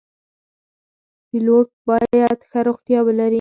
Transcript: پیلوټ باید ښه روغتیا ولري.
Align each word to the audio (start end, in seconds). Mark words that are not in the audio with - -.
پیلوټ 1.29 1.67
باید 1.87 2.39
ښه 2.49 2.59
روغتیا 2.67 2.99
ولري. 3.03 3.29